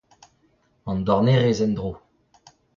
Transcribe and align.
An 0.89 0.99
dornerez 1.05 1.59
en-dro! 1.65 1.91